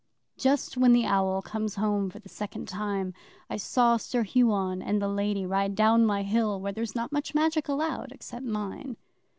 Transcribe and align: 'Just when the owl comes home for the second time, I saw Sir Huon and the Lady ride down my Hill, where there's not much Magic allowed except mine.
'Just 0.35 0.77
when 0.77 0.93
the 0.93 1.05
owl 1.05 1.43
comes 1.43 1.75
home 1.75 2.09
for 2.09 2.17
the 2.17 2.27
second 2.27 2.67
time, 2.67 3.13
I 3.51 3.57
saw 3.57 3.97
Sir 3.97 4.23
Huon 4.23 4.81
and 4.81 4.99
the 4.99 5.07
Lady 5.07 5.45
ride 5.45 5.75
down 5.75 6.07
my 6.07 6.23
Hill, 6.23 6.59
where 6.59 6.71
there's 6.73 6.95
not 6.95 7.11
much 7.11 7.35
Magic 7.35 7.67
allowed 7.67 8.11
except 8.11 8.43
mine. 8.47 8.97